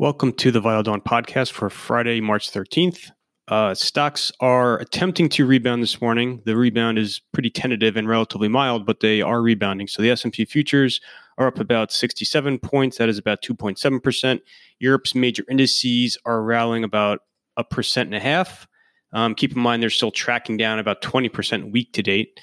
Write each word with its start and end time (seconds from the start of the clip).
Welcome 0.00 0.34
to 0.34 0.52
the 0.52 0.60
Vital 0.60 0.84
Dawn 0.84 1.00
podcast 1.00 1.50
for 1.50 1.68
Friday, 1.68 2.20
March 2.20 2.52
13th. 2.52 3.10
Uh, 3.48 3.74
stocks 3.74 4.30
are 4.38 4.78
attempting 4.78 5.28
to 5.30 5.44
rebound 5.44 5.82
this 5.82 6.00
morning. 6.00 6.40
The 6.44 6.56
rebound 6.56 6.98
is 6.98 7.20
pretty 7.32 7.50
tentative 7.50 7.96
and 7.96 8.08
relatively 8.08 8.46
mild, 8.46 8.86
but 8.86 9.00
they 9.00 9.22
are 9.22 9.42
rebounding. 9.42 9.88
So 9.88 10.00
the 10.00 10.10
S&P 10.10 10.44
futures 10.44 11.00
are 11.36 11.48
up 11.48 11.58
about 11.58 11.90
67 11.90 12.60
points. 12.60 12.98
That 12.98 13.08
is 13.08 13.18
about 13.18 13.42
2.7%. 13.42 14.40
Europe's 14.78 15.16
major 15.16 15.44
indices 15.50 16.16
are 16.24 16.44
rallying 16.44 16.84
about 16.84 17.22
a 17.56 17.64
percent 17.64 18.06
and 18.06 18.14
a 18.14 18.20
half. 18.20 18.68
Um, 19.12 19.34
keep 19.34 19.56
in 19.56 19.60
mind 19.60 19.82
they're 19.82 19.90
still 19.90 20.12
tracking 20.12 20.56
down 20.56 20.78
about 20.78 21.02
20% 21.02 21.72
week 21.72 21.92
to 21.94 22.04
date. 22.04 22.38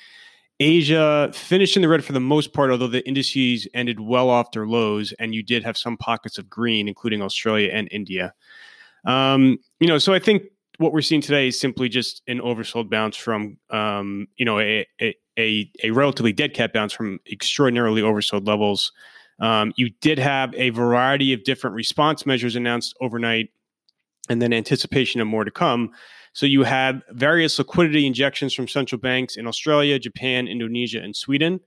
Asia 0.59 1.31
finished 1.33 1.75
in 1.75 1.81
the 1.81 1.89
red 1.89 2.03
for 2.03 2.13
the 2.13 2.19
most 2.19 2.53
part, 2.53 2.71
although 2.71 2.88
the 2.88 3.05
indices 3.07 3.67
ended 3.73 3.99
well 3.99 4.29
off 4.29 4.51
their 4.51 4.67
lows, 4.67 5.13
and 5.20 5.35
you 5.35 5.43
did 5.43 5.63
have 5.63 5.77
some 5.77 5.97
pockets 5.97 6.38
of 6.38 6.49
green, 6.49 6.88
including 6.88 7.21
Australia 7.21 7.70
and 7.73 7.89
India. 7.91 8.34
Um, 9.05 9.57
you 9.80 9.88
know, 9.88 9.97
so 9.97 10.13
I 10.13 10.20
think 10.20 10.44
what 10.77 10.94
we're 10.94 11.02
seeing 11.02 11.21
today 11.21 11.47
is 11.47 11.59
simply 11.59 11.89
just 11.89 12.21
an 12.27 12.39
oversold 12.39 12.89
bounce 12.89 13.16
from, 13.16 13.57
um, 13.70 14.27
you 14.38 14.45
know, 14.45 14.59
a, 14.59 14.85
a, 15.02 15.16
a, 15.38 15.71
a, 15.83 15.91
relatively 15.91 16.33
dead 16.33 16.53
cat 16.53 16.73
bounce 16.73 16.91
from 16.91 17.19
extraordinarily 17.31 18.02
oversold 18.02 18.47
levels. 18.47 18.91
Um, 19.39 19.73
you 19.75 19.89
did 20.02 20.17
have 20.19 20.53
a 20.55 20.69
variety 20.72 21.33
of 21.33 21.44
different 21.44 21.75
response 21.75 22.25
measures 22.25 22.55
announced 22.55 22.95
overnight, 23.02 23.49
and 24.29 24.41
then 24.41 24.53
anticipation 24.53 25.21
of 25.21 25.27
more 25.27 25.43
to 25.43 25.52
come. 25.52 25.91
So 26.33 26.45
you 26.45 26.63
have 26.63 27.02
various 27.11 27.57
liquidity 27.57 28.05
injections 28.05 28.53
from 28.53 28.67
central 28.67 28.99
banks 28.99 29.38
in 29.38 29.47
Australia, 29.47 29.97
Japan, 29.99 30.47
Indonesia, 30.47 31.02
and 31.02 31.16
Sweden. 31.16 31.61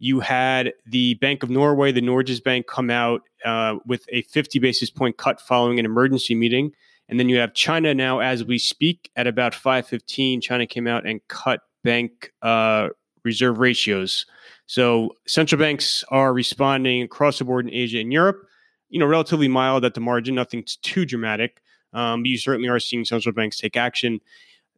You 0.00 0.20
had 0.20 0.72
the 0.86 1.14
Bank 1.14 1.42
of 1.42 1.50
Norway, 1.50 1.92
the 1.92 2.00
Norges 2.00 2.42
Bank, 2.42 2.66
come 2.66 2.90
out 2.90 3.22
uh, 3.44 3.76
with 3.86 4.04
a 4.10 4.22
50 4.22 4.58
basis 4.58 4.90
point 4.90 5.18
cut 5.18 5.40
following 5.40 5.78
an 5.78 5.84
emergency 5.84 6.34
meeting. 6.34 6.72
And 7.08 7.18
then 7.18 7.28
you 7.28 7.38
have 7.38 7.54
China 7.54 7.94
now, 7.94 8.18
as 8.18 8.44
we 8.44 8.58
speak, 8.58 9.10
at 9.16 9.26
about 9.26 9.54
515. 9.54 10.40
China 10.40 10.66
came 10.66 10.86
out 10.86 11.06
and 11.06 11.20
cut 11.28 11.60
bank 11.82 12.32
uh, 12.42 12.88
reserve 13.24 13.58
ratios. 13.58 14.26
So 14.66 15.14
central 15.26 15.58
banks 15.58 16.04
are 16.10 16.32
responding 16.32 17.02
across 17.02 17.38
the 17.38 17.44
board 17.44 17.66
in 17.66 17.72
Asia 17.72 18.00
and 18.00 18.12
Europe. 18.12 18.46
You 18.90 18.98
know, 18.98 19.06
relatively 19.06 19.48
mild 19.48 19.84
at 19.84 19.94
the 19.94 20.00
margin, 20.00 20.34
nothing 20.34 20.64
too 20.82 21.04
dramatic. 21.04 21.60
Um, 21.92 22.24
you 22.24 22.38
certainly 22.38 22.68
are 22.68 22.78
seeing 22.78 23.04
central 23.04 23.32
banks 23.32 23.58
take 23.58 23.76
action. 23.76 24.20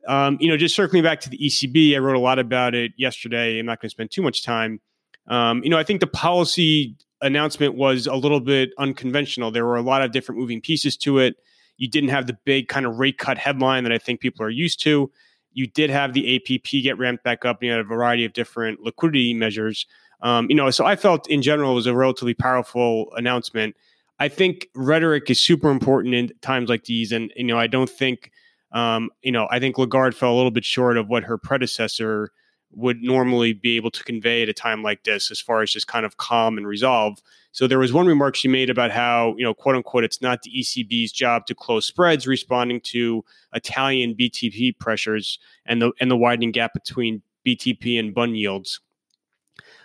Um, 0.06 0.38
you 0.40 0.48
know, 0.48 0.56
just 0.56 0.74
circling 0.74 1.02
back 1.02 1.20
to 1.20 1.30
the 1.30 1.38
ECB, 1.38 1.94
I 1.94 1.98
wrote 1.98 2.16
a 2.16 2.20
lot 2.20 2.38
about 2.38 2.74
it 2.74 2.92
yesterday. 2.96 3.58
I'm 3.58 3.66
not 3.66 3.80
going 3.80 3.88
to 3.88 3.90
spend 3.90 4.10
too 4.10 4.22
much 4.22 4.42
time. 4.42 4.80
Um, 5.28 5.62
you 5.62 5.70
know, 5.70 5.78
I 5.78 5.84
think 5.84 6.00
the 6.00 6.06
policy 6.06 6.96
announcement 7.20 7.74
was 7.74 8.06
a 8.06 8.14
little 8.14 8.40
bit 8.40 8.70
unconventional. 8.78 9.50
There 9.50 9.66
were 9.66 9.76
a 9.76 9.82
lot 9.82 10.02
of 10.02 10.12
different 10.12 10.40
moving 10.40 10.60
pieces 10.60 10.96
to 10.98 11.18
it. 11.18 11.36
You 11.76 11.88
didn't 11.88 12.10
have 12.10 12.26
the 12.26 12.36
big 12.44 12.68
kind 12.68 12.86
of 12.86 12.98
rate 12.98 13.18
cut 13.18 13.38
headline 13.38 13.84
that 13.84 13.92
I 13.92 13.98
think 13.98 14.20
people 14.20 14.44
are 14.44 14.50
used 14.50 14.80
to. 14.82 15.10
You 15.52 15.66
did 15.66 15.90
have 15.90 16.12
the 16.12 16.36
APP 16.36 16.82
get 16.82 16.98
ramped 16.98 17.24
back 17.24 17.44
up. 17.44 17.62
You 17.62 17.70
had 17.70 17.80
a 17.80 17.84
variety 17.84 18.24
of 18.24 18.32
different 18.32 18.80
liquidity 18.80 19.34
measures. 19.34 19.86
Um, 20.22 20.46
you 20.48 20.54
know, 20.54 20.70
so 20.70 20.84
I 20.84 20.96
felt 20.96 21.28
in 21.28 21.42
general 21.42 21.72
it 21.72 21.76
was 21.76 21.86
a 21.86 21.94
relatively 21.94 22.34
powerful 22.34 23.12
announcement. 23.16 23.76
I 24.20 24.28
think 24.28 24.68
rhetoric 24.74 25.30
is 25.30 25.40
super 25.40 25.70
important 25.70 26.14
in 26.14 26.30
times 26.42 26.68
like 26.68 26.84
these, 26.84 27.10
and 27.10 27.32
you 27.34 27.44
know, 27.44 27.58
I 27.58 27.66
don't 27.66 27.88
think, 27.88 28.30
um, 28.72 29.10
you 29.22 29.32
know, 29.32 29.48
I 29.50 29.58
think 29.58 29.78
Lagarde 29.78 30.14
fell 30.14 30.34
a 30.34 30.36
little 30.36 30.50
bit 30.50 30.64
short 30.64 30.98
of 30.98 31.08
what 31.08 31.24
her 31.24 31.38
predecessor 31.38 32.30
would 32.72 33.02
normally 33.02 33.54
be 33.54 33.76
able 33.76 33.90
to 33.90 34.04
convey 34.04 34.42
at 34.42 34.48
a 34.48 34.52
time 34.52 34.82
like 34.82 35.04
this, 35.04 35.30
as 35.30 35.40
far 35.40 35.62
as 35.62 35.72
just 35.72 35.88
kind 35.88 36.04
of 36.04 36.18
calm 36.18 36.58
and 36.58 36.66
resolve. 36.66 37.18
So 37.52 37.66
there 37.66 37.78
was 37.80 37.92
one 37.92 38.06
remark 38.06 38.36
she 38.36 38.46
made 38.46 38.70
about 38.70 38.92
how, 38.92 39.34
you 39.38 39.42
know, 39.42 39.54
quote 39.54 39.74
unquote, 39.74 40.04
it's 40.04 40.22
not 40.22 40.42
the 40.42 40.52
ECB's 40.52 41.10
job 41.10 41.46
to 41.46 41.54
close 41.54 41.86
spreads, 41.86 42.26
responding 42.26 42.80
to 42.82 43.24
Italian 43.54 44.14
BTP 44.14 44.78
pressures 44.78 45.38
and 45.64 45.80
the 45.80 45.92
and 45.98 46.10
the 46.10 46.16
widening 46.16 46.52
gap 46.52 46.74
between 46.74 47.22
BTP 47.46 47.98
and 47.98 48.14
bund 48.14 48.38
yields. 48.38 48.80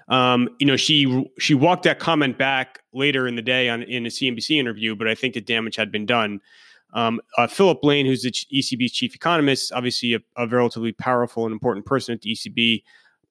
Um, 0.08 0.50
you 0.60 0.68
know, 0.68 0.78
she 0.78 1.32
she 1.40 1.54
walked 1.54 1.84
that 1.84 2.00
comment 2.00 2.38
back 2.38 2.80
later 2.94 3.28
in 3.28 3.36
the 3.36 3.42
day 3.42 3.70
on 3.70 3.84
in 3.84 4.06
a 4.06 4.10
CNBC 4.10 4.58
interview, 4.58 4.96
but 4.96 5.08
I 5.08 5.16
think 5.16 5.34
the 5.34 5.42
damage 5.42 5.76
had 5.76 5.92
been 5.92 6.06
done. 6.06 6.42
Um, 6.94 7.20
uh, 7.38 7.48
Philip 7.48 7.84
Lane, 7.84 8.06
who's 8.06 8.22
the 8.22 8.32
ECB's 8.32 8.94
chief 8.94 9.16
economist, 9.16 9.74
obviously 9.74 10.14
a, 10.14 10.20
a, 10.38 10.48
relatively 10.48 10.94
powerful 10.94 11.46
and 11.46 11.52
important 11.52 11.86
person 11.86 12.14
at 12.14 12.22
the 12.22 12.32
ECB, 12.32 12.84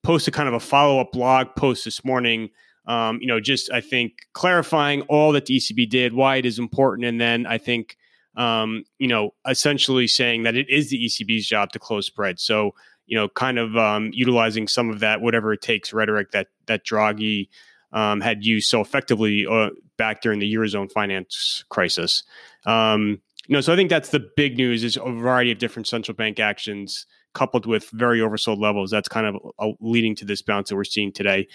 posted 0.03 0.35
kind 0.35 0.47
of 0.47 0.53
a 0.53 0.59
follow 0.59 0.99
up 0.99 1.11
blog 1.11 1.47
post 1.55 1.83
this 1.83 2.05
morning. 2.05 2.49
Um, 2.85 3.17
you 3.21 3.27
know, 3.27 3.39
just 3.39 3.71
I 3.71 3.81
think 3.81 4.27
clarifying 4.33 5.01
all 5.03 5.31
that 5.31 5.47
the 5.47 5.57
ECB 5.57 5.89
did, 5.89 6.13
why 6.13 6.35
it 6.35 6.45
is 6.45 6.59
important, 6.59 7.07
and 7.07 7.19
then 7.19 7.47
I 7.47 7.57
think 7.57 7.97
um, 8.35 8.83
you 8.99 9.07
know 9.07 9.33
essentially 9.47 10.07
saying 10.07 10.43
that 10.43 10.55
it 10.55 10.69
is 10.69 10.89
the 10.89 11.03
ECB's 11.05 11.47
job 11.47 11.71
to 11.71 11.79
close 11.79 12.05
spreads. 12.05 12.43
So 12.43 12.75
you 13.05 13.17
know, 13.17 13.29
kind 13.29 13.59
of 13.59 13.75
um, 13.77 14.09
utilizing 14.13 14.67
some 14.67 14.89
of 14.89 14.99
that 14.99 15.21
whatever 15.21 15.53
it 15.53 15.61
takes 15.61 15.93
rhetoric 15.93 16.31
that 16.31 16.47
that 16.67 16.85
Draghi 16.85 17.49
um, 17.91 18.21
had 18.21 18.43
used 18.43 18.69
so 18.69 18.81
effectively 18.81 19.45
uh, 19.45 19.69
back 19.97 20.21
during 20.21 20.39
the 20.39 20.53
eurozone 20.53 20.91
finance 20.91 21.63
crisis. 21.69 22.23
Um, 22.65 23.21
you 23.47 23.53
know, 23.53 23.61
so 23.61 23.73
I 23.73 23.75
think 23.75 23.89
that's 23.89 24.09
the 24.09 24.27
big 24.35 24.57
news: 24.57 24.83
is 24.83 24.97
a 24.97 25.11
variety 25.11 25.51
of 25.51 25.59
different 25.59 25.87
central 25.87 26.15
bank 26.15 26.39
actions 26.39 27.05
coupled 27.33 27.65
with 27.65 27.89
very 27.91 28.19
oversold 28.19 28.59
levels. 28.59 28.89
That's 28.89 29.09
kind 29.09 29.27
of 29.27 29.35
uh, 29.59 29.73
leading 29.79 30.15
to 30.15 30.25
this 30.25 30.41
bounce 30.41 30.69
that 30.69 30.75
we're 30.75 30.83
seeing 30.83 31.11
today. 31.11 31.47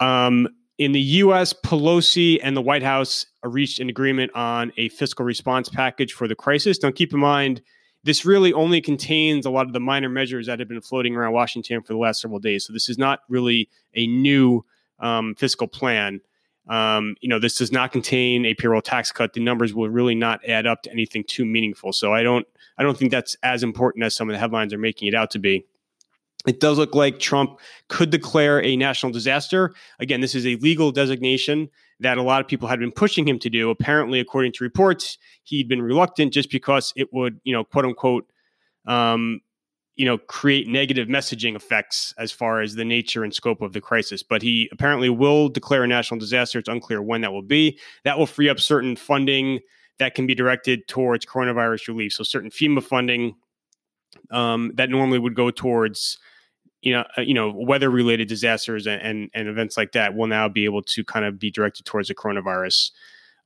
Um, 0.00 0.48
in 0.78 0.92
the 0.92 1.00
U.S., 1.00 1.52
Pelosi 1.52 2.38
and 2.40 2.56
the 2.56 2.62
White 2.62 2.84
House 2.84 3.26
reached 3.42 3.80
an 3.80 3.88
agreement 3.88 4.30
on 4.34 4.72
a 4.76 4.88
fiscal 4.90 5.24
response 5.24 5.68
package 5.68 6.12
for 6.12 6.28
the 6.28 6.36
crisis. 6.36 6.80
Now, 6.82 6.92
keep 6.92 7.12
in 7.12 7.18
mind 7.18 7.60
this 8.04 8.24
really 8.24 8.52
only 8.52 8.80
contains 8.80 9.44
a 9.44 9.50
lot 9.50 9.66
of 9.66 9.72
the 9.72 9.80
minor 9.80 10.08
measures 10.08 10.46
that 10.46 10.58
have 10.58 10.68
been 10.68 10.80
floating 10.80 11.16
around 11.16 11.32
Washington 11.32 11.82
for 11.82 11.92
the 11.92 11.98
last 11.98 12.20
several 12.20 12.38
days. 12.38 12.64
So 12.64 12.72
this 12.72 12.88
is 12.88 12.98
not 12.98 13.20
really 13.28 13.68
a 13.94 14.06
new 14.06 14.64
um, 14.98 15.34
fiscal 15.34 15.68
plan. 15.68 16.20
Um, 16.68 17.16
you 17.20 17.28
know, 17.28 17.38
this 17.38 17.56
does 17.56 17.72
not 17.72 17.92
contain 17.92 18.44
a 18.44 18.54
payroll 18.54 18.82
tax 18.82 19.10
cut. 19.10 19.32
The 19.32 19.40
numbers 19.40 19.74
will 19.74 19.88
really 19.88 20.14
not 20.14 20.46
add 20.46 20.66
up 20.66 20.82
to 20.82 20.92
anything 20.92 21.24
too 21.26 21.44
meaningful. 21.44 21.92
So 21.92 22.12
I 22.12 22.22
don't, 22.22 22.46
I 22.76 22.82
don't 22.82 22.96
think 22.96 23.10
that's 23.10 23.36
as 23.42 23.62
important 23.62 24.04
as 24.04 24.14
some 24.14 24.28
of 24.28 24.34
the 24.34 24.38
headlines 24.38 24.72
are 24.72 24.78
making 24.78 25.08
it 25.08 25.14
out 25.14 25.30
to 25.32 25.38
be. 25.38 25.64
It 26.46 26.60
does 26.60 26.78
look 26.78 26.94
like 26.94 27.18
Trump 27.18 27.58
could 27.88 28.10
declare 28.10 28.62
a 28.62 28.76
national 28.76 29.12
disaster. 29.12 29.74
Again, 29.98 30.20
this 30.20 30.34
is 30.34 30.46
a 30.46 30.56
legal 30.56 30.92
designation 30.92 31.68
that 32.00 32.18
a 32.18 32.22
lot 32.22 32.40
of 32.40 32.46
people 32.46 32.68
had 32.68 32.78
been 32.78 32.92
pushing 32.92 33.26
him 33.26 33.38
to 33.40 33.50
do. 33.50 33.70
Apparently, 33.70 34.20
according 34.20 34.52
to 34.52 34.64
reports, 34.64 35.18
he'd 35.42 35.68
been 35.68 35.82
reluctant 35.82 36.32
just 36.32 36.50
because 36.50 36.92
it 36.96 37.12
would, 37.12 37.40
you 37.44 37.52
know, 37.52 37.64
quote 37.64 37.84
unquote, 37.84 38.30
um, 38.86 39.40
you 39.96 40.04
know, 40.04 40.16
create 40.16 40.68
negative 40.68 41.08
messaging 41.08 41.56
effects 41.56 42.14
as 42.18 42.30
far 42.30 42.60
as 42.60 42.76
the 42.76 42.84
nature 42.84 43.24
and 43.24 43.34
scope 43.34 43.60
of 43.60 43.72
the 43.72 43.80
crisis. 43.80 44.22
But 44.22 44.42
he 44.42 44.68
apparently 44.70 45.08
will 45.08 45.48
declare 45.48 45.82
a 45.82 45.88
national 45.88 46.20
disaster. 46.20 46.58
It's 46.60 46.68
unclear 46.68 47.02
when 47.02 47.20
that 47.22 47.32
will 47.32 47.42
be. 47.42 47.78
That 48.04 48.16
will 48.16 48.26
free 48.26 48.48
up 48.48 48.60
certain 48.60 48.94
funding 48.94 49.58
that 49.98 50.14
can 50.14 50.26
be 50.26 50.34
directed 50.36 50.86
towards 50.86 51.26
coronavirus 51.26 51.88
relief. 51.88 52.12
So 52.12 52.22
certain 52.22 52.50
FEMA 52.50 52.82
funding 52.82 53.34
um, 54.30 54.70
that 54.76 54.90
normally 54.90 55.18
would 55.18 55.34
go 55.34 55.50
towards 55.50 56.18
you 56.80 56.92
know, 56.92 57.04
uh, 57.16 57.20
you 57.20 57.34
know, 57.34 57.52
weather 57.54 57.90
related 57.90 58.28
disasters 58.28 58.86
and, 58.86 59.02
and, 59.02 59.30
and 59.34 59.48
events 59.48 59.76
like 59.76 59.92
that 59.92 60.14
will 60.14 60.26
now 60.26 60.48
be 60.48 60.64
able 60.64 60.82
to 60.82 61.04
kind 61.04 61.24
of 61.24 61.38
be 61.38 61.50
directed 61.50 61.84
towards 61.84 62.08
the 62.08 62.14
coronavirus. 62.14 62.90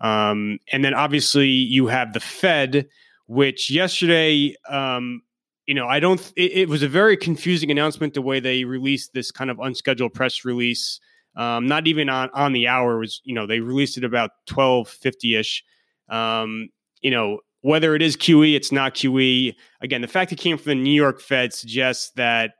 Um, 0.00 0.58
and 0.70 0.84
then 0.84 0.94
obviously 0.94 1.48
you 1.48 1.86
have 1.86 2.12
the 2.12 2.20
Fed, 2.20 2.88
which 3.26 3.70
yesterday, 3.70 4.54
um, 4.68 5.22
you 5.66 5.74
know, 5.74 5.86
I 5.86 6.00
don't. 6.00 6.20
It, 6.36 6.52
it, 6.52 6.68
was 6.68 6.82
a 6.82 6.88
very 6.88 7.16
confusing 7.16 7.70
announcement 7.70 8.14
the 8.14 8.22
way 8.22 8.40
they 8.40 8.64
released 8.64 9.14
this 9.14 9.30
kind 9.30 9.50
of 9.50 9.60
unscheduled 9.60 10.12
press 10.12 10.44
release. 10.44 11.00
Um, 11.36 11.66
not 11.66 11.86
even 11.86 12.08
on 12.08 12.30
on 12.34 12.52
the 12.52 12.66
hour 12.66 12.98
was, 12.98 13.22
you 13.24 13.34
know, 13.34 13.46
they 13.46 13.60
released 13.60 13.96
it 13.96 14.02
about 14.04 14.30
twelve 14.46 14.88
fifty 14.88 15.36
ish. 15.36 15.64
Um, 16.08 16.68
you 17.00 17.12
know, 17.12 17.38
whether 17.60 17.94
it 17.94 18.02
is 18.02 18.16
QE, 18.16 18.54
it's 18.56 18.72
not 18.72 18.94
QE. 18.94 19.54
Again, 19.80 20.02
the 20.02 20.08
fact 20.08 20.32
it 20.32 20.38
came 20.38 20.58
from 20.58 20.70
the 20.70 20.74
New 20.74 20.90
York 20.90 21.20
Fed 21.20 21.54
suggests 21.54 22.10
that 22.16 22.54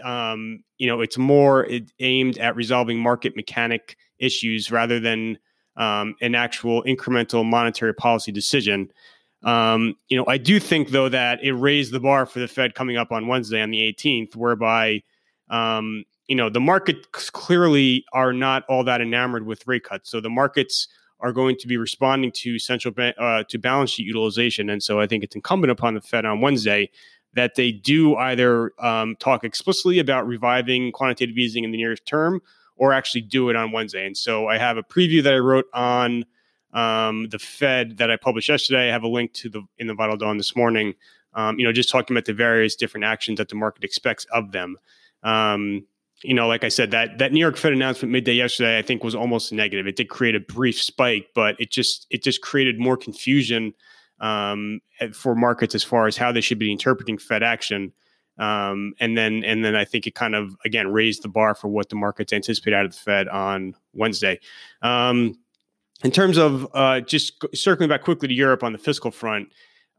um, 0.00 0.62
you 0.78 0.86
know 0.86 1.00
it's 1.00 1.18
more 1.18 1.68
aimed 2.00 2.38
at 2.38 2.56
resolving 2.56 2.98
market 2.98 3.36
mechanic 3.36 3.96
issues 4.18 4.70
rather 4.70 5.00
than 5.00 5.38
um, 5.76 6.14
an 6.20 6.34
actual 6.34 6.82
incremental 6.84 7.44
monetary 7.44 7.94
policy 7.94 8.32
decision. 8.32 8.90
Um, 9.42 9.94
you 10.08 10.16
know, 10.16 10.24
I 10.26 10.38
do 10.38 10.58
think 10.58 10.90
though 10.90 11.08
that 11.08 11.42
it 11.42 11.52
raised 11.52 11.92
the 11.92 12.00
bar 12.00 12.26
for 12.26 12.38
the 12.38 12.48
Fed 12.48 12.74
coming 12.74 12.96
up 12.96 13.12
on 13.12 13.28
Wednesday 13.28 13.60
on 13.60 13.70
the 13.70 13.80
18th, 13.80 14.34
whereby 14.34 15.02
um, 15.50 16.04
you 16.26 16.36
know 16.36 16.48
the 16.48 16.60
markets 16.60 17.30
clearly 17.30 18.04
are 18.12 18.32
not 18.32 18.64
all 18.68 18.84
that 18.84 19.00
enamored 19.00 19.46
with 19.46 19.66
rate 19.66 19.84
cuts. 19.84 20.10
So 20.10 20.20
the 20.20 20.30
markets 20.30 20.88
are 21.20 21.32
going 21.32 21.56
to 21.56 21.66
be 21.66 21.76
responding 21.76 22.30
to 22.30 22.58
central 22.58 22.92
bank 22.92 23.16
uh, 23.18 23.44
to 23.48 23.58
balance 23.58 23.90
sheet 23.90 24.06
utilization, 24.06 24.70
and 24.70 24.82
so 24.82 25.00
I 25.00 25.06
think 25.06 25.22
it's 25.22 25.36
incumbent 25.36 25.70
upon 25.70 25.94
the 25.94 26.00
Fed 26.00 26.24
on 26.24 26.40
Wednesday 26.40 26.90
that 27.36 27.54
they 27.54 27.70
do 27.70 28.16
either 28.16 28.72
um, 28.78 29.14
talk 29.16 29.44
explicitly 29.44 29.98
about 29.98 30.26
reviving 30.26 30.90
quantitative 30.90 31.36
easing 31.36 31.64
in 31.64 31.70
the 31.70 31.76
nearest 31.76 32.04
term 32.06 32.40
or 32.76 32.92
actually 32.92 33.20
do 33.20 33.50
it 33.50 33.56
on 33.56 33.72
Wednesday. 33.72 34.06
And 34.06 34.16
so 34.16 34.48
I 34.48 34.58
have 34.58 34.78
a 34.78 34.82
preview 34.82 35.22
that 35.22 35.34
I 35.34 35.38
wrote 35.38 35.66
on 35.72 36.24
um, 36.72 37.28
the 37.28 37.38
Fed 37.38 37.98
that 37.98 38.10
I 38.10 38.16
published 38.16 38.48
yesterday. 38.48 38.88
I 38.88 38.92
have 38.92 39.02
a 39.02 39.08
link 39.08 39.34
to 39.34 39.50
the 39.50 39.62
in 39.78 39.86
the 39.86 39.94
Vital 39.94 40.16
Dawn 40.16 40.38
this 40.38 40.56
morning. 40.56 40.94
Um, 41.34 41.58
you 41.58 41.66
know, 41.66 41.72
just 41.72 41.90
talking 41.90 42.16
about 42.16 42.24
the 42.24 42.32
various 42.32 42.74
different 42.74 43.04
actions 43.04 43.36
that 43.36 43.50
the 43.50 43.54
market 43.54 43.84
expects 43.84 44.24
of 44.32 44.52
them. 44.52 44.78
Um, 45.22 45.86
you 46.22 46.32
know, 46.32 46.48
like 46.48 46.64
I 46.64 46.68
said, 46.68 46.90
that 46.92 47.18
that 47.18 47.32
New 47.32 47.40
York 47.40 47.58
Fed 47.58 47.74
announcement 47.74 48.12
midday 48.12 48.32
yesterday, 48.32 48.78
I 48.78 48.82
think, 48.82 49.04
was 49.04 49.14
almost 49.14 49.52
negative. 49.52 49.86
It 49.86 49.96
did 49.96 50.08
create 50.08 50.34
a 50.34 50.40
brief 50.40 50.82
spike, 50.82 51.28
but 51.34 51.60
it 51.60 51.70
just 51.70 52.06
it 52.08 52.22
just 52.22 52.40
created 52.40 52.78
more 52.78 52.96
confusion 52.96 53.74
um, 54.20 54.80
for 55.12 55.34
markets 55.34 55.74
as 55.74 55.84
far 55.84 56.06
as 56.06 56.16
how 56.16 56.32
they 56.32 56.40
should 56.40 56.58
be 56.58 56.72
interpreting 56.72 57.18
Fed 57.18 57.42
action. 57.42 57.92
Um, 58.38 58.92
and 59.00 59.16
then 59.16 59.44
and 59.44 59.64
then 59.64 59.74
I 59.74 59.84
think 59.84 60.06
it 60.06 60.14
kind 60.14 60.34
of 60.34 60.56
again 60.64 60.88
raised 60.88 61.22
the 61.22 61.28
bar 61.28 61.54
for 61.54 61.68
what 61.68 61.88
the 61.88 61.96
markets 61.96 62.32
anticipate 62.32 62.74
out 62.74 62.84
of 62.84 62.92
the 62.92 62.98
Fed 62.98 63.28
on 63.28 63.74
Wednesday. 63.94 64.40
Um, 64.82 65.38
in 66.04 66.10
terms 66.10 66.36
of 66.36 66.68
uh, 66.74 67.00
just 67.00 67.42
circling 67.54 67.88
back 67.88 68.02
quickly 68.02 68.28
to 68.28 68.34
Europe 68.34 68.62
on 68.62 68.72
the 68.72 68.78
fiscal 68.78 69.10
front, 69.10 69.48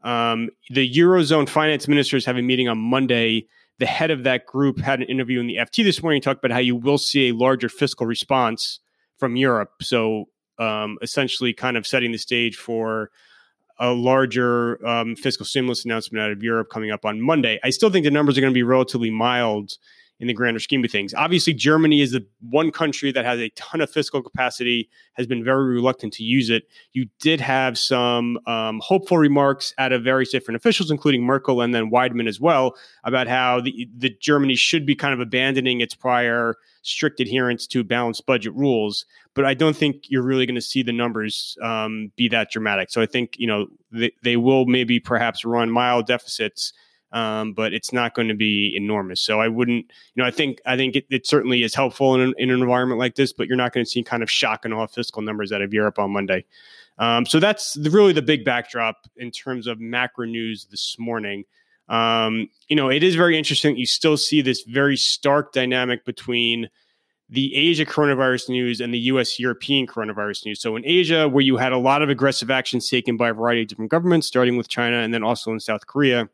um, 0.04 0.50
the 0.70 0.88
eurozone 0.88 1.48
finance 1.48 1.88
ministers 1.88 2.24
have 2.24 2.36
a 2.36 2.42
meeting 2.42 2.68
on 2.68 2.78
Monday. 2.78 3.46
The 3.78 3.86
head 3.86 4.10
of 4.10 4.24
that 4.24 4.46
group 4.46 4.78
had 4.78 5.00
an 5.00 5.06
interview 5.08 5.40
in 5.40 5.48
the 5.48 5.56
FT 5.56 5.84
this 5.84 6.02
morning. 6.02 6.22
Talked 6.22 6.44
about 6.44 6.54
how 6.54 6.60
you 6.60 6.76
will 6.76 6.98
see 6.98 7.28
a 7.28 7.34
larger 7.34 7.68
fiscal 7.68 8.06
response 8.06 8.78
from 9.16 9.34
Europe. 9.34 9.82
So 9.82 10.26
um, 10.58 10.98
essentially, 11.02 11.52
kind 11.52 11.76
of 11.76 11.86
setting 11.86 12.12
the 12.12 12.18
stage 12.18 12.56
for 12.56 13.10
a 13.78 13.92
larger 13.92 14.84
um, 14.86 15.14
fiscal 15.16 15.46
stimulus 15.46 15.84
announcement 15.84 16.22
out 16.22 16.30
of 16.30 16.42
Europe 16.42 16.68
coming 16.70 16.90
up 16.90 17.04
on 17.04 17.20
Monday. 17.20 17.60
I 17.62 17.70
still 17.70 17.90
think 17.90 18.04
the 18.04 18.10
numbers 18.10 18.36
are 18.36 18.40
going 18.40 18.52
to 18.52 18.58
be 18.58 18.62
relatively 18.62 19.10
mild 19.10 19.76
in 20.20 20.26
the 20.26 20.34
grander 20.34 20.58
scheme 20.58 20.84
of 20.84 20.90
things. 20.90 21.14
Obviously, 21.14 21.54
Germany 21.54 22.00
is 22.00 22.10
the 22.10 22.26
one 22.50 22.72
country 22.72 23.12
that 23.12 23.24
has 23.24 23.38
a 23.38 23.50
ton 23.50 23.80
of 23.80 23.90
fiscal 23.90 24.20
capacity, 24.20 24.88
has 25.14 25.26
been 25.26 25.44
very 25.44 25.74
reluctant 25.74 26.12
to 26.14 26.24
use 26.24 26.50
it. 26.50 26.64
You 26.92 27.06
did 27.20 27.40
have 27.40 27.78
some 27.78 28.38
um, 28.46 28.80
hopeful 28.82 29.18
remarks 29.18 29.72
out 29.78 29.92
of 29.92 30.02
various 30.02 30.30
different 30.30 30.56
officials, 30.56 30.90
including 30.90 31.22
Merkel 31.22 31.60
and 31.60 31.72
then 31.72 31.90
Weidmann 31.90 32.28
as 32.28 32.40
well, 32.40 32.74
about 33.04 33.28
how 33.28 33.60
the, 33.60 33.88
the 33.96 34.10
Germany 34.20 34.56
should 34.56 34.84
be 34.84 34.96
kind 34.96 35.14
of 35.14 35.20
abandoning 35.20 35.80
its 35.80 35.94
prior 35.94 36.56
strict 36.82 37.20
adherence 37.20 37.66
to 37.68 37.84
balanced 37.84 38.26
budget 38.26 38.54
rules. 38.54 39.04
But 39.34 39.44
I 39.44 39.54
don't 39.54 39.76
think 39.76 40.10
you're 40.10 40.22
really 40.22 40.46
going 40.46 40.56
to 40.56 40.60
see 40.60 40.82
the 40.82 40.92
numbers 40.92 41.56
um, 41.62 42.10
be 42.16 42.28
that 42.28 42.50
dramatic. 42.50 42.90
So 42.90 43.00
I 43.00 43.06
think 43.06 43.36
you 43.38 43.46
know 43.46 43.68
they, 43.92 44.10
they 44.24 44.36
will 44.36 44.66
maybe 44.66 44.98
perhaps 44.98 45.44
run 45.44 45.70
mild 45.70 46.06
deficits. 46.06 46.72
Um, 47.10 47.54
but 47.54 47.72
it's 47.72 47.90
not 47.90 48.14
going 48.14 48.28
to 48.28 48.34
be 48.34 48.74
enormous. 48.76 49.22
So 49.22 49.40
I 49.40 49.48
wouldn't, 49.48 49.86
you 50.14 50.22
know, 50.22 50.26
I 50.26 50.30
think 50.30 50.60
I 50.66 50.76
think 50.76 50.94
it, 50.94 51.06
it 51.08 51.26
certainly 51.26 51.62
is 51.62 51.74
helpful 51.74 52.14
in 52.14 52.20
an, 52.20 52.34
in 52.36 52.50
an, 52.50 52.60
environment 52.60 52.98
like 52.98 53.14
this, 53.14 53.32
but 53.32 53.48
you're 53.48 53.56
not 53.56 53.72
going 53.72 53.82
to 53.82 53.90
see 53.90 54.02
kind 54.02 54.22
of 54.22 54.30
shock 54.30 54.66
and 54.66 54.74
awe 54.74 54.86
fiscal 54.86 55.22
numbers 55.22 55.50
out 55.50 55.62
of 55.62 55.72
Europe 55.72 55.98
on 55.98 56.10
Monday. 56.10 56.44
Um, 56.98 57.24
so 57.24 57.40
that's 57.40 57.74
the, 57.74 57.90
really 57.90 58.12
the 58.12 58.20
big 58.20 58.44
backdrop 58.44 59.06
in 59.16 59.30
terms 59.30 59.66
of 59.66 59.80
macro 59.80 60.26
news 60.26 60.66
this 60.70 60.96
morning. 60.98 61.44
Um, 61.88 62.48
you 62.68 62.76
know, 62.76 62.90
it 62.90 63.02
is 63.02 63.14
very 63.14 63.38
interesting. 63.38 63.76
You 63.76 63.86
still 63.86 64.16
see 64.16 64.42
this 64.42 64.62
very 64.64 64.96
stark 64.96 65.52
dynamic 65.52 66.04
between 66.04 66.68
the 67.30 67.54
Asia 67.54 67.84
coronavirus 67.84 68.48
news 68.48 68.80
and 68.80 68.92
the 68.92 68.98
US 68.98 69.38
European 69.38 69.86
coronavirus 69.86 70.46
news. 70.46 70.60
So, 70.60 70.76
in 70.76 70.84
Asia, 70.84 71.28
where 71.28 71.42
you 71.42 71.56
had 71.56 71.72
a 71.72 71.78
lot 71.78 72.02
of 72.02 72.08
aggressive 72.08 72.50
actions 72.50 72.88
taken 72.88 73.16
by 73.16 73.30
a 73.30 73.34
variety 73.34 73.62
of 73.62 73.68
different 73.68 73.90
governments, 73.90 74.26
starting 74.26 74.56
with 74.56 74.68
China 74.68 74.96
and 74.98 75.12
then 75.12 75.22
also 75.22 75.52
in 75.52 75.60
South 75.60 75.86
Korea, 75.86 76.28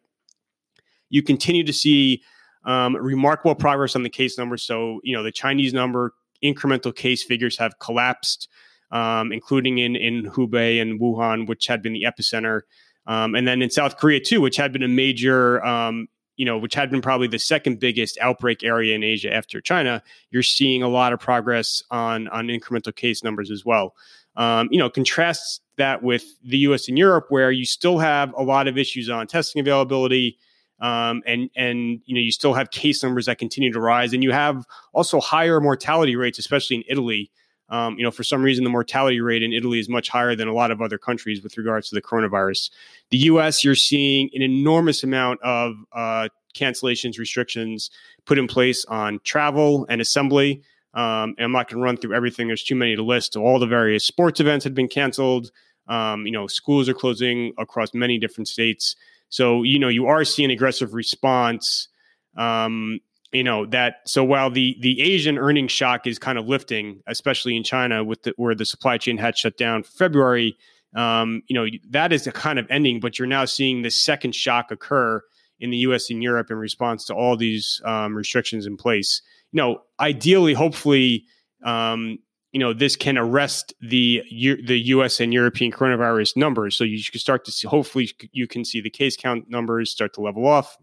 you 1.14 1.22
continue 1.22 1.62
to 1.62 1.72
see 1.72 2.20
um, 2.64 2.96
remarkable 2.96 3.54
progress 3.54 3.94
on 3.94 4.02
the 4.02 4.10
case 4.10 4.36
numbers. 4.36 4.64
So, 4.64 4.98
you 5.04 5.14
know, 5.14 5.22
the 5.22 5.30
Chinese 5.30 5.72
number, 5.72 6.12
incremental 6.42 6.94
case 6.94 7.22
figures 7.22 7.56
have 7.58 7.78
collapsed, 7.78 8.48
um, 8.90 9.30
including 9.30 9.78
in, 9.78 9.94
in 9.94 10.24
Hubei 10.24 10.82
and 10.82 11.00
Wuhan, 11.00 11.46
which 11.46 11.68
had 11.68 11.82
been 11.82 11.92
the 11.92 12.02
epicenter. 12.02 12.62
Um, 13.06 13.36
and 13.36 13.46
then 13.46 13.62
in 13.62 13.70
South 13.70 13.96
Korea 13.96 14.18
too, 14.18 14.40
which 14.40 14.56
had 14.56 14.72
been 14.72 14.82
a 14.82 14.88
major, 14.88 15.64
um, 15.64 16.08
you 16.36 16.44
know, 16.44 16.58
which 16.58 16.74
had 16.74 16.90
been 16.90 17.00
probably 17.00 17.28
the 17.28 17.38
second 17.38 17.78
biggest 17.78 18.18
outbreak 18.20 18.64
area 18.64 18.96
in 18.96 19.04
Asia 19.04 19.32
after 19.32 19.60
China, 19.60 20.02
you're 20.32 20.42
seeing 20.42 20.82
a 20.82 20.88
lot 20.88 21.12
of 21.12 21.20
progress 21.20 21.80
on 21.92 22.26
on 22.28 22.48
incremental 22.48 22.94
case 22.94 23.22
numbers 23.22 23.52
as 23.52 23.64
well. 23.64 23.94
Um, 24.34 24.68
you 24.72 24.80
know, 24.80 24.90
contrasts 24.90 25.60
that 25.76 26.02
with 26.02 26.24
the 26.42 26.58
U.S. 26.58 26.88
and 26.88 26.98
Europe, 26.98 27.26
where 27.28 27.52
you 27.52 27.64
still 27.64 27.98
have 27.98 28.34
a 28.36 28.42
lot 28.42 28.66
of 28.66 28.76
issues 28.76 29.08
on 29.08 29.28
testing 29.28 29.60
availability. 29.60 30.38
Um, 30.80 31.22
and 31.26 31.50
and 31.56 32.00
you 32.04 32.14
know 32.14 32.20
you 32.20 32.32
still 32.32 32.54
have 32.54 32.70
case 32.70 33.02
numbers 33.02 33.26
that 33.26 33.38
continue 33.38 33.72
to 33.72 33.80
rise, 33.80 34.12
and 34.12 34.22
you 34.22 34.32
have 34.32 34.64
also 34.92 35.20
higher 35.20 35.60
mortality 35.60 36.16
rates, 36.16 36.38
especially 36.38 36.76
in 36.76 36.84
Italy, 36.88 37.30
um, 37.68 37.96
you 37.96 38.04
know, 38.04 38.10
for 38.10 38.24
some 38.24 38.42
reason, 38.42 38.64
the 38.64 38.70
mortality 38.70 39.20
rate 39.20 39.42
in 39.42 39.52
Italy 39.52 39.78
is 39.78 39.88
much 39.88 40.08
higher 40.08 40.36
than 40.36 40.48
a 40.48 40.52
lot 40.52 40.70
of 40.70 40.82
other 40.82 40.98
countries 40.98 41.42
with 41.42 41.56
regards 41.56 41.88
to 41.88 41.94
the 41.94 42.02
coronavirus. 42.02 42.70
The 43.10 43.18
U.S., 43.18 43.64
you're 43.64 43.74
seeing 43.74 44.30
an 44.34 44.42
enormous 44.42 45.02
amount 45.02 45.40
of 45.42 45.74
uh, 45.92 46.28
cancellations, 46.54 47.18
restrictions 47.18 47.90
put 48.26 48.38
in 48.38 48.46
place 48.46 48.84
on 48.86 49.18
travel 49.24 49.86
and 49.88 50.00
assembly. 50.00 50.62
Um, 50.92 51.34
and 51.36 51.46
I'm 51.46 51.52
not 51.52 51.68
going 51.68 51.80
to 51.80 51.84
run 51.84 51.96
through 51.96 52.14
everything. 52.14 52.46
There's 52.46 52.62
too 52.62 52.76
many 52.76 52.94
to 52.96 53.02
list. 53.02 53.34
All 53.34 53.58
the 53.58 53.66
various 53.66 54.04
sports 54.04 54.40
events 54.40 54.62
had 54.62 54.74
been 54.74 54.88
canceled. 54.88 55.50
Um, 55.88 56.26
you 56.26 56.32
know, 56.32 56.46
schools 56.46 56.88
are 56.88 56.94
closing 56.94 57.52
across 57.58 57.92
many 57.94 58.18
different 58.18 58.46
states. 58.46 58.94
So, 59.28 59.62
you 59.62 59.78
know, 59.78 59.88
you 59.88 60.06
are 60.06 60.24
seeing 60.24 60.50
aggressive 60.50 60.94
response 60.94 61.88
um, 62.36 63.00
you 63.32 63.42
know 63.42 63.66
that 63.66 63.96
so 64.06 64.22
while 64.22 64.48
the 64.48 64.76
the 64.80 65.00
asian 65.02 65.36
earnings 65.38 65.72
shock 65.72 66.06
is 66.06 66.18
kind 66.18 66.38
of 66.38 66.46
lifting 66.46 67.02
especially 67.08 67.56
in 67.56 67.64
china 67.64 68.04
with 68.04 68.22
the, 68.22 68.32
where 68.36 68.54
the 68.54 68.64
supply 68.64 68.96
chain 68.96 69.18
had 69.18 69.36
shut 69.36 69.56
down 69.56 69.82
february 69.82 70.56
um, 70.94 71.42
you 71.48 71.54
know 71.54 71.66
that 71.90 72.12
is 72.12 72.26
a 72.26 72.32
kind 72.32 72.58
of 72.58 72.66
ending 72.70 73.00
but 73.00 73.18
you're 73.18 73.26
now 73.26 73.44
seeing 73.44 73.82
the 73.82 73.90
second 73.90 74.34
shock 74.34 74.70
occur 74.70 75.20
in 75.58 75.70
the 75.70 75.78
us 75.78 76.10
and 76.10 76.22
europe 76.22 76.50
in 76.50 76.56
response 76.56 77.04
to 77.04 77.14
all 77.14 77.36
these 77.36 77.82
um, 77.84 78.14
restrictions 78.14 78.66
in 78.66 78.76
place. 78.76 79.20
You 79.52 79.58
know 79.58 79.82
ideally 79.98 80.54
hopefully 80.54 81.24
um, 81.64 82.18
you 82.54 82.60
know 82.60 82.72
this 82.72 82.94
can 82.94 83.18
arrest 83.18 83.74
the 83.80 84.22
the 84.30 84.78
U.S. 84.94 85.18
and 85.18 85.34
European 85.34 85.72
coronavirus 85.72 86.36
numbers. 86.36 86.76
So 86.76 86.84
you 86.84 87.02
can 87.02 87.18
start 87.18 87.44
to 87.46 87.52
see. 87.52 87.66
Hopefully, 87.66 88.08
you 88.30 88.46
can 88.46 88.64
see 88.64 88.80
the 88.80 88.90
case 88.90 89.16
count 89.16 89.50
numbers 89.50 89.90
start 89.90 90.14
to 90.14 90.20
level 90.20 90.46
off. 90.46 90.78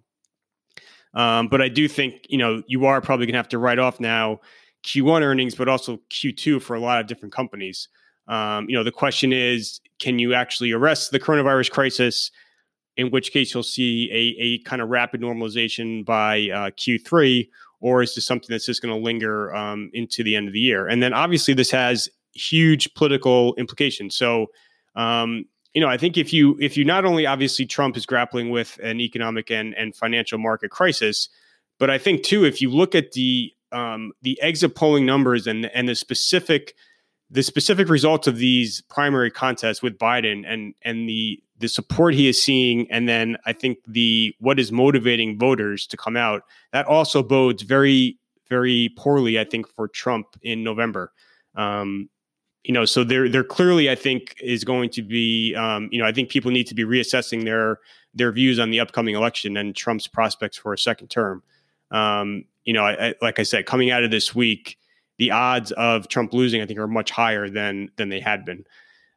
Um, 1.14 1.48
but 1.48 1.62
I 1.62 1.70
do 1.70 1.88
think 1.88 2.26
you 2.28 2.38
know 2.38 2.62
you 2.68 2.86
are 2.86 3.00
probably 3.00 3.26
going 3.26 3.34
to 3.34 3.40
have 3.40 3.50
to 3.50 3.58
write 3.58 3.80
off 3.80 4.02
now 4.02 4.42
Q1 4.84 5.22
earnings, 5.22 5.56
but 5.56 5.70
also 5.70 6.02
Q2 6.10 6.62
for 6.62 6.76
a 6.76 6.80
lot 6.82 7.00
of 7.00 7.08
different 7.08 7.34
companies. 7.34 7.88
Um, 8.28 8.70
you 8.70 8.76
know, 8.76 8.84
the 8.84 8.92
question 8.92 9.32
is, 9.32 9.80
can 9.98 10.20
you 10.20 10.34
actually 10.34 10.74
arrest 10.74 11.12
the 11.12 11.22
coronavirus 11.22 11.72
crisis? 11.72 12.32
In 12.98 13.12
which 13.12 13.32
case, 13.32 13.54
you'll 13.54 13.64
see 13.64 14.10
a, 14.12 14.44
a 14.44 14.60
kind 14.70 14.82
of 14.82 14.90
rapid 14.90 15.22
normalization 15.22 16.04
by 16.06 16.50
uh, 16.54 16.72
Q3, 16.72 17.48
or 17.82 18.02
is 18.02 18.16
this 18.16 18.26
something 18.26 18.48
that's 18.50 18.66
just 18.66 18.82
going 18.82 18.94
to 18.94 19.04
linger 19.04 19.54
um, 19.54 19.90
into 19.94 20.24
the 20.24 20.36
end 20.36 20.48
of 20.48 20.54
the 20.54 20.60
year? 20.60 20.88
And 20.88 21.04
then, 21.04 21.14
obviously, 21.14 21.54
this 21.54 21.72
has 21.72 22.08
huge 22.34 22.94
political 22.94 23.54
implications. 23.56 24.16
So, 24.16 24.48
um, 24.96 25.46
you 25.74 25.82
know, 25.82 25.88
I 25.88 25.98
think 25.98 26.18
if 26.18 26.34
you 26.34 26.58
if 26.60 26.78
you 26.78 26.86
not 26.86 27.06
only 27.06 27.26
obviously 27.26 27.66
Trump 27.66 27.98
is 27.98 28.06
grappling 28.06 28.50
with 28.50 28.80
an 28.84 29.00
economic 29.00 29.50
and 29.52 29.74
and 29.76 29.96
financial 29.96 30.38
market 30.38 30.72
crisis, 30.72 31.30
but 31.80 31.90
I 31.90 31.98
think 31.98 32.24
too 32.24 32.44
if 32.44 32.62
you 32.62 32.70
look 32.70 32.94
at 32.94 33.14
the 33.14 33.54
um, 33.72 34.12
the 34.22 34.42
exit 34.42 34.76
polling 34.76 35.06
numbers 35.06 35.48
and 35.48 35.66
and 35.68 35.88
the 35.88 35.96
specific 35.96 36.76
the 37.32 37.42
specific 37.42 37.88
results 37.88 38.28
of 38.28 38.38
these 38.38 38.82
primary 38.82 39.32
contests 39.32 39.82
with 39.82 39.98
Biden 39.98 40.44
and 40.46 40.76
and 40.84 41.08
the 41.08 41.42
the 41.58 41.70
support 41.70 42.14
he 42.14 42.28
is 42.28 42.42
seeing, 42.42 42.90
and 42.92 43.08
then 43.08 43.38
I 43.46 43.54
think 43.54 43.78
the 43.88 44.36
what 44.40 44.60
is 44.60 44.72
motivating 44.72 45.40
voters 45.40 45.88
to 45.88 45.98
come 45.98 46.18
out 46.18 46.44
that 46.74 46.86
also 46.86 47.24
bodes 47.24 47.64
very 47.64 48.18
very 48.50 48.94
poorly, 48.98 49.40
I 49.40 49.46
think, 49.46 49.68
for 49.68 49.88
Trump 49.88 50.28
in 50.42 50.62
November. 50.62 51.14
Um, 51.56 52.10
you 52.64 52.74
know, 52.74 52.84
so 52.86 53.04
there, 53.04 53.30
there 53.30 53.46
clearly, 53.46 53.90
I 53.90 53.96
think, 53.96 54.36
is 54.42 54.64
going 54.64 54.90
to 54.92 55.02
be, 55.02 55.56
um, 55.56 55.88
you 55.92 56.00
know, 56.00 56.06
I 56.06 56.12
think 56.12 56.30
people 56.30 56.52
need 56.52 56.68
to 56.68 56.76
be 56.76 56.84
reassessing 56.84 57.46
their 57.46 57.80
their 58.14 58.32
views 58.34 58.60
on 58.60 58.70
the 58.70 58.80
upcoming 58.82 59.16
election 59.16 59.56
and 59.56 59.74
Trump's 59.74 60.06
prospects 60.06 60.58
for 60.58 60.74
a 60.74 60.78
second 60.78 61.08
term. 61.08 61.42
Um, 61.92 62.44
you 62.66 62.74
know, 62.74 62.84
I, 62.84 63.08
I, 63.08 63.16
like 63.22 63.40
I 63.40 63.44
said, 63.44 63.66
coming 63.66 63.90
out 63.90 64.04
of 64.04 64.12
this 64.12 64.36
week, 64.36 64.78
the 65.18 65.32
odds 65.32 65.72
of 65.74 66.08
Trump 66.08 66.34
losing, 66.34 66.62
I 66.62 66.66
think, 66.66 66.80
are 66.80 66.88
much 66.88 67.12
higher 67.12 67.50
than 67.50 67.90
than 67.98 68.10
they 68.10 68.20
had 68.20 68.46
been. 68.46 68.66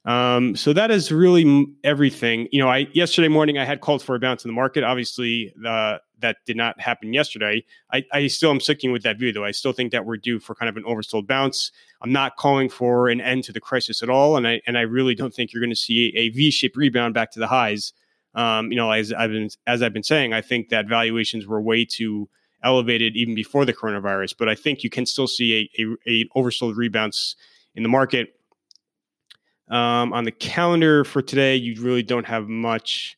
Um, 0.05 0.55
so 0.55 0.75
that 0.75 0.91
is 0.91 1.11
really 1.11 1.67
everything. 1.83 2.49
You 2.53 2.61
know, 2.61 2.69
I 2.69 2.89
yesterday 2.93 3.29
morning 3.29 3.57
I 3.57 3.65
had 3.65 3.81
called 3.81 4.03
for 4.03 4.15
a 4.15 4.21
bounce 4.21 4.45
in 4.45 4.49
the 4.49 4.55
market. 4.55 4.85
Obviously, 4.85 5.53
the 5.57 6.01
that 6.21 6.39
did 6.47 6.57
not 6.57 6.81
happen 6.81 7.13
yesterday. 7.13 7.63
I, 7.93 8.05
I 8.13 8.27
still 8.29 8.51
am 8.51 8.61
sticking 8.61 8.93
with 8.93 9.03
that 9.03 9.19
view, 9.19 9.33
though. 9.33 9.45
I 9.45 9.51
still 9.51 9.73
think 9.73 9.93
that 9.93 10.07
we're 10.07 10.17
due 10.17 10.41
for 10.41 10.55
kind 10.55 10.71
of 10.71 10.77
an 10.77 10.85
oversold 10.85 11.27
bounce. 11.27 11.71
I'm 12.01 12.13
not 12.13 12.37
calling 12.37 12.69
for 12.69 13.09
an 13.09 13.21
end 13.21 13.45
to 13.45 13.53
the 13.53 13.61
crisis 13.61 14.03
at 14.03 14.11
all, 14.11 14.37
and 14.37 14.47
I 14.47 14.61
and 14.67 14.77
I 14.77 14.83
really 14.83 15.15
don't 15.15 15.33
think 15.33 15.53
you're 15.53 15.63
going 15.63 15.71
to 15.71 15.77
see 15.77 16.13
a 16.17 16.29
V-shaped 16.31 16.77
rebound 16.77 17.15
back 17.15 17.31
to 17.33 17.39
the 17.39 17.47
highs. 17.47 17.93
Um, 18.35 18.71
you 18.73 18.77
know, 18.77 18.91
as 18.91 19.13
I've 19.13 19.31
been 19.31 19.49
as 19.67 19.83
I've 19.83 19.93
been 19.93 20.03
saying, 20.03 20.33
I 20.33 20.41
think 20.41 20.69
that 20.69 20.87
valuations 20.89 21.47
were 21.47 21.63
way 21.63 21.85
too 21.85 22.29
elevated 22.64 23.16
even 23.16 23.35
before 23.35 23.64
the 23.64 23.73
coronavirus. 23.73 24.35
But 24.38 24.49
I 24.49 24.54
think 24.54 24.83
you 24.83 24.90
can 24.90 25.06
still 25.06 25.28
see 25.28 25.71
a 25.76 25.83
a, 25.83 25.97
a 26.11 26.28
oversold 26.37 26.76
rebounds 26.76 27.37
in 27.75 27.83
the 27.83 27.88
market. 27.88 28.35
Um, 29.68 30.12
on 30.12 30.25
the 30.25 30.33
calendar 30.33 31.04
for 31.04 31.23
today, 31.23 31.56
you 31.56 31.80
really 31.83 32.02
don't 32.02 32.26
have 32.26 32.49
much 32.49 33.16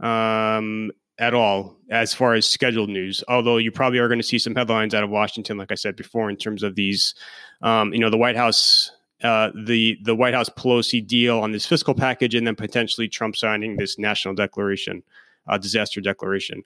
um, 0.00 0.92
at 1.18 1.34
all 1.34 1.76
as 1.90 2.14
far 2.14 2.34
as 2.34 2.46
scheduled 2.46 2.88
news. 2.88 3.22
Although 3.28 3.56
you 3.56 3.70
probably 3.70 3.98
are 3.98 4.08
going 4.08 4.20
to 4.20 4.26
see 4.26 4.38
some 4.38 4.54
headlines 4.54 4.94
out 4.94 5.04
of 5.04 5.10
Washington, 5.10 5.58
like 5.58 5.72
I 5.72 5.76
said 5.76 5.96
before, 5.96 6.30
in 6.30 6.36
terms 6.36 6.62
of 6.62 6.74
these, 6.74 7.14
um, 7.62 7.92
you 7.92 8.00
know, 8.00 8.10
the 8.10 8.16
White 8.16 8.36
House, 8.36 8.90
uh, 9.22 9.50
the 9.54 9.98
the 10.02 10.14
White 10.14 10.34
House 10.34 10.48
Pelosi 10.48 11.06
deal 11.06 11.38
on 11.38 11.52
this 11.52 11.66
fiscal 11.66 11.94
package, 11.94 12.34
and 12.34 12.46
then 12.46 12.56
potentially 12.56 13.08
Trump 13.08 13.36
signing 13.36 13.76
this 13.76 13.98
national 13.98 14.34
declaration, 14.34 15.02
uh, 15.48 15.58
disaster 15.58 16.00
declaration. 16.00 16.64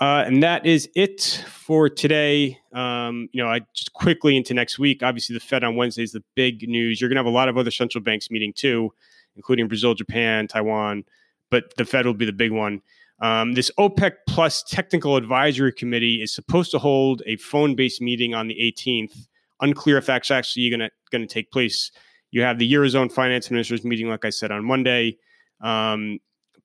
Uh, 0.00 0.24
and 0.26 0.42
that 0.42 0.64
is 0.64 0.88
it 0.94 1.44
for 1.70 1.88
today. 1.88 2.58
Um, 2.72 3.28
you 3.30 3.40
know, 3.40 3.48
I 3.48 3.60
just 3.76 3.92
quickly 3.92 4.36
into 4.36 4.54
next 4.54 4.76
week. 4.80 5.04
Obviously, 5.04 5.34
the 5.34 5.40
Fed 5.40 5.62
on 5.62 5.76
Wednesday 5.76 6.02
is 6.02 6.10
the 6.10 6.24
big 6.34 6.68
news. 6.68 7.00
You're 7.00 7.08
going 7.08 7.14
to 7.14 7.20
have 7.20 7.26
a 7.26 7.30
lot 7.30 7.48
of 7.48 7.56
other 7.56 7.70
central 7.70 8.02
banks 8.02 8.28
meeting 8.28 8.52
too, 8.52 8.92
including 9.36 9.68
Brazil, 9.68 9.94
Japan, 9.94 10.48
Taiwan, 10.48 11.04
but 11.48 11.72
the 11.76 11.84
Fed 11.84 12.06
will 12.06 12.14
be 12.14 12.24
the 12.24 12.32
big 12.32 12.50
one. 12.50 12.82
Um, 13.20 13.52
this 13.52 13.70
OPEC 13.78 14.14
Plus 14.26 14.64
Technical 14.64 15.14
Advisory 15.14 15.72
Committee 15.72 16.20
is 16.20 16.34
supposed 16.34 16.72
to 16.72 16.80
hold 16.80 17.22
a 17.24 17.36
phone-based 17.36 18.00
meeting 18.00 18.34
on 18.34 18.48
the 18.48 18.56
18th. 18.56 19.28
Unclear 19.60 19.96
if 19.96 20.06
that's 20.06 20.32
actually 20.32 20.70
going 20.70 20.90
to 21.12 21.26
take 21.26 21.52
place. 21.52 21.92
You 22.32 22.42
have 22.42 22.58
the 22.58 22.72
Eurozone 22.72 23.12
finance 23.12 23.48
ministers 23.48 23.84
meeting, 23.84 24.08
like 24.08 24.24
I 24.24 24.30
said, 24.30 24.50
on 24.50 24.64
Monday. 24.64 25.18
Um, 25.60 26.18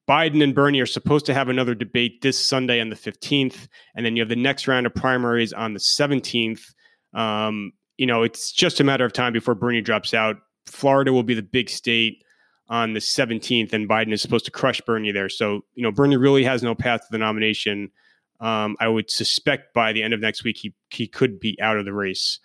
Biden 0.08 0.44
and 0.44 0.54
Bernie 0.54 0.80
are 0.82 0.86
supposed 0.86 1.26
to 1.26 1.34
have 1.34 1.50
another 1.50 1.74
debate 1.74 2.22
this 2.22 2.38
Sunday 2.38 2.80
on 2.80 2.90
the 2.90 2.96
15th, 2.96 3.68
and 3.96 4.06
then 4.06 4.16
you 4.16 4.22
have 4.22 4.30
the 4.30 4.36
next 4.36 4.68
round 4.68 4.86
of 4.86 4.94
primaries 4.94 5.52
on 5.52 5.74
the 5.74 5.80
17th. 5.80 6.74
Um, 7.14 7.72
you 7.98 8.06
know, 8.06 8.24
it's 8.24 8.52
just 8.52 8.80
a 8.80 8.84
matter 8.84 9.06
of 9.06 9.14
time 9.14 9.34
before 9.34 9.56
Bernie 9.56 9.82
drops 9.82 10.14
out. 10.14 10.38
Florida 10.68 11.12
will 11.12 11.24
be 11.24 11.34
the 11.34 11.42
big 11.42 11.70
state 11.70 12.24
on 12.68 12.94
the 12.94 13.00
17th, 13.00 13.74
and 13.74 13.90
Biden 13.90 14.14
is 14.14 14.22
supposed 14.22 14.46
to 14.46 14.52
crush 14.52 14.82
Bernie 14.82 15.12
there. 15.12 15.30
So, 15.30 15.62
you 15.74 15.84
know, 15.84 15.92
Bernie 15.92 16.18
really 16.18 16.44
has 16.44 16.62
no 16.62 16.76
path 16.76 17.02
to 17.02 17.08
the 17.12 17.18
nomination. 17.18 17.92
Um, 18.40 18.76
I 18.80 18.88
would 18.88 19.10
suspect 19.10 19.74
by 19.74 19.94
the 19.94 20.04
end 20.04 20.14
of 20.14 20.20
next 20.20 20.44
week, 20.44 20.58
he, 20.58 20.74
he 20.90 21.08
could 21.08 21.40
be 21.40 21.60
out 21.62 21.78
of 21.78 21.86
the 21.86 21.94
race. 21.94 22.40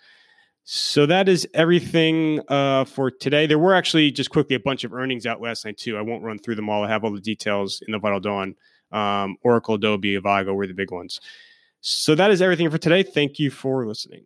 So 0.63 1.05
that 1.07 1.27
is 1.27 1.47
everything 1.53 2.41
uh, 2.47 2.85
for 2.85 3.09
today. 3.09 3.47
There 3.47 3.59
were 3.59 3.73
actually 3.73 4.11
just 4.11 4.29
quickly 4.29 4.55
a 4.55 4.59
bunch 4.59 4.83
of 4.83 4.93
earnings 4.93 5.25
out 5.25 5.41
last 5.41 5.65
night 5.65 5.77
too. 5.77 5.97
I 5.97 6.01
won't 6.01 6.23
run 6.23 6.39
through 6.39 6.55
them 6.55 6.69
all. 6.69 6.83
I 6.83 6.89
have 6.89 7.03
all 7.03 7.11
the 7.11 7.19
details 7.19 7.81
in 7.85 7.91
the 7.91 7.99
Vital 7.99 8.19
Dawn. 8.19 8.55
Um, 8.91 9.37
Oracle, 9.43 9.75
Adobe, 9.75 10.17
Avago 10.17 10.53
were 10.53 10.67
the 10.67 10.73
big 10.73 10.91
ones. 10.91 11.19
So 11.81 12.13
that 12.15 12.29
is 12.29 12.41
everything 12.41 12.69
for 12.69 12.77
today. 12.77 13.03
Thank 13.03 13.39
you 13.39 13.49
for 13.49 13.87
listening. 13.87 14.23